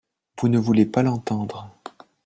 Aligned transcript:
Vous 0.39 0.47
ne 0.47 0.57
voulez 0.57 0.87
pas 0.87 1.03
l’entendre. 1.03 1.69